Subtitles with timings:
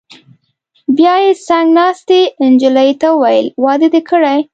[0.97, 2.19] بیا یې څنګ ناستې
[2.49, 4.37] نجلۍ ته وویل: واده دې کړی؟